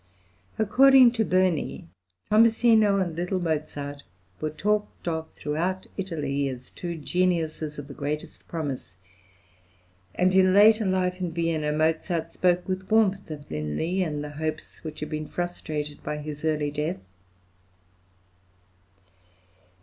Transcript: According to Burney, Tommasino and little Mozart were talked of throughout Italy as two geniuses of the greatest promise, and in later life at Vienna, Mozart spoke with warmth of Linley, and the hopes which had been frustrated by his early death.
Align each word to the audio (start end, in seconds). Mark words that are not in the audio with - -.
According 0.57 1.11
to 1.11 1.23
Burney, 1.23 1.87
Tommasino 2.31 2.99
and 2.99 3.15
little 3.15 3.39
Mozart 3.39 4.01
were 4.39 4.49
talked 4.49 5.07
of 5.07 5.29
throughout 5.35 5.85
Italy 5.95 6.49
as 6.49 6.71
two 6.71 6.97
geniuses 6.97 7.77
of 7.77 7.87
the 7.87 7.93
greatest 7.93 8.47
promise, 8.47 8.95
and 10.15 10.33
in 10.33 10.55
later 10.55 10.87
life 10.87 11.21
at 11.21 11.33
Vienna, 11.33 11.71
Mozart 11.71 12.33
spoke 12.33 12.67
with 12.67 12.89
warmth 12.89 13.29
of 13.29 13.51
Linley, 13.51 14.01
and 14.01 14.23
the 14.23 14.31
hopes 14.31 14.83
which 14.83 15.01
had 15.01 15.09
been 15.11 15.27
frustrated 15.27 16.01
by 16.01 16.17
his 16.17 16.43
early 16.43 16.71
death. 16.71 17.05